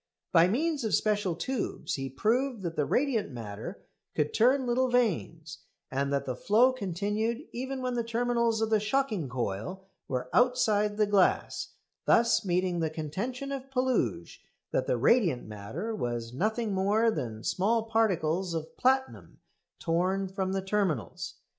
By 0.31 0.47
means 0.47 0.83
of 0.83 0.95
special 0.95 1.35
tubes 1.35 1.93
he 1.93 2.09
proved 2.09 2.63
that 2.63 2.75
the 2.75 2.87
"radiant 2.87 3.29
matter" 3.31 3.83
could 4.15 4.33
turn 4.33 4.65
little 4.65 4.89
vanes, 4.89 5.59
and 5.91 6.11
that 6.11 6.25
the 6.25 6.35
flow 6.35 6.73
continued 6.73 7.47
even 7.51 7.83
when 7.83 7.93
the 7.93 8.03
terminals 8.03 8.61
of 8.61 8.71
the 8.71 8.79
shocking 8.79 9.29
coil 9.29 9.85
were 10.07 10.27
outside 10.33 10.97
the 10.97 11.05
glass, 11.05 11.75
thus 12.05 12.43
meeting 12.43 12.79
the 12.79 12.89
contention 12.89 13.51
of 13.51 13.69
Puluj 13.69 14.39
that 14.71 14.87
the 14.87 14.97
radiant 14.97 15.45
matter 15.45 15.93
was 15.95 16.33
nothing 16.33 16.73
more 16.73 17.11
than 17.11 17.43
small 17.43 17.83
particles 17.83 18.55
of 18.55 18.75
platinum 18.77 19.37
torn 19.77 20.27
from 20.27 20.53
the 20.53 20.63
terminals. 20.63 21.35